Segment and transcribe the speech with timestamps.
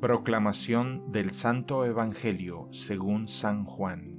[0.00, 4.16] Proclamación del Santo Evangelio según San Juan.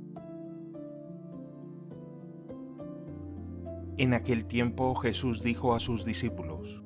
[3.95, 6.83] En aquel tiempo Jesús dijo a sus discípulos,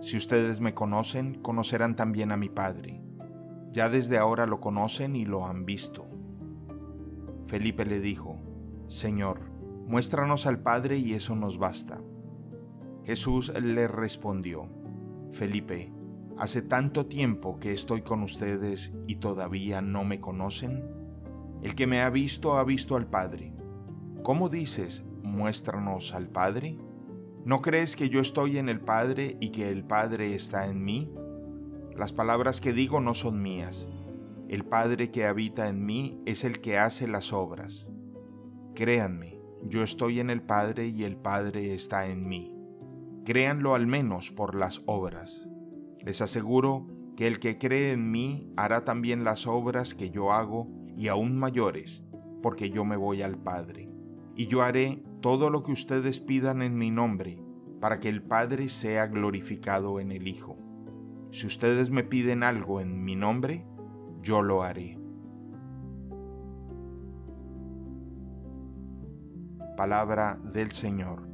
[0.00, 3.00] Si ustedes me conocen, conocerán también a mi Padre.
[3.70, 6.08] Ya desde ahora lo conocen y lo han visto.
[7.46, 8.40] Felipe le dijo,
[8.88, 9.42] Señor,
[9.86, 12.00] muéstranos al Padre y eso nos basta.
[13.04, 14.68] Jesús le respondió,
[15.30, 15.92] Felipe,
[16.36, 20.84] ¿Hace tanto tiempo que estoy con ustedes y todavía no me conocen?
[21.62, 23.52] El que me ha visto ha visto al Padre.
[24.24, 26.76] ¿Cómo dices, muéstranos al Padre?
[27.44, 31.12] ¿No crees que yo estoy en el Padre y que el Padre está en mí?
[31.96, 33.88] Las palabras que digo no son mías.
[34.48, 37.88] El Padre que habita en mí es el que hace las obras.
[38.74, 42.52] Créanme, yo estoy en el Padre y el Padre está en mí.
[43.24, 45.48] Créanlo al menos por las obras.
[46.04, 46.86] Les aseguro
[47.16, 51.38] que el que cree en mí hará también las obras que yo hago y aún
[51.38, 52.04] mayores,
[52.42, 53.90] porque yo me voy al Padre.
[54.36, 57.42] Y yo haré todo lo que ustedes pidan en mi nombre,
[57.80, 60.58] para que el Padre sea glorificado en el Hijo.
[61.30, 63.64] Si ustedes me piden algo en mi nombre,
[64.22, 64.98] yo lo haré.
[69.76, 71.33] Palabra del Señor.